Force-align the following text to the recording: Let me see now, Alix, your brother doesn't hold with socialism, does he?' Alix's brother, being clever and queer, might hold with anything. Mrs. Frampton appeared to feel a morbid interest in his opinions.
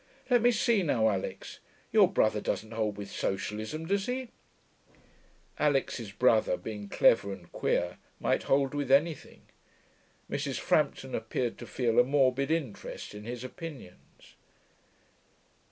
Let 0.31 0.41
me 0.41 0.49
see 0.49 0.81
now, 0.81 1.09
Alix, 1.09 1.59
your 1.91 2.07
brother 2.11 2.41
doesn't 2.41 2.71
hold 2.71 2.97
with 2.97 3.11
socialism, 3.11 3.85
does 3.85 4.07
he?' 4.07 4.29
Alix's 5.59 6.11
brother, 6.11 6.57
being 6.57 6.89
clever 6.89 7.31
and 7.31 7.51
queer, 7.51 7.99
might 8.19 8.41
hold 8.49 8.73
with 8.73 8.89
anything. 8.91 9.43
Mrs. 10.27 10.57
Frampton 10.59 11.13
appeared 11.13 11.59
to 11.59 11.67
feel 11.67 11.99
a 11.99 12.03
morbid 12.03 12.49
interest 12.49 13.13
in 13.13 13.25
his 13.25 13.43
opinions. 13.43 14.33